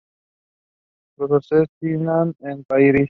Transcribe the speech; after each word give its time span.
Lo 1.17 1.35
asesinan 1.37 2.33
en 2.39 2.63
París. 2.63 2.95